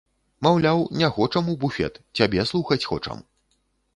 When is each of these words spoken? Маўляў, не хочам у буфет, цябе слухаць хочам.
Маўляў, 0.45 0.79
не 1.01 1.09
хочам 1.17 1.51
у 1.51 1.55
буфет, 1.63 2.01
цябе 2.19 2.45
слухаць 2.53 2.81
хочам. 2.93 3.21